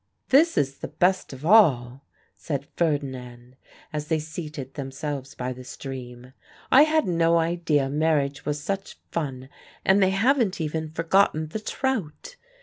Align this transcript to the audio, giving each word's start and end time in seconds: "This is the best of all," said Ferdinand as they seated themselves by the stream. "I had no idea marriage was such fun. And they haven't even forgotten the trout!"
"This 0.29 0.57
is 0.57 0.79
the 0.79 0.87
best 0.87 1.31
of 1.31 1.45
all," 1.45 2.03
said 2.35 2.65
Ferdinand 2.75 3.55
as 3.93 4.07
they 4.07 4.17
seated 4.17 4.73
themselves 4.73 5.35
by 5.35 5.53
the 5.53 5.63
stream. 5.63 6.33
"I 6.71 6.85
had 6.85 7.05
no 7.07 7.37
idea 7.37 7.87
marriage 7.87 8.43
was 8.43 8.59
such 8.59 8.97
fun. 9.11 9.47
And 9.85 10.01
they 10.01 10.09
haven't 10.09 10.59
even 10.59 10.89
forgotten 10.89 11.49
the 11.49 11.59
trout!" 11.59 12.35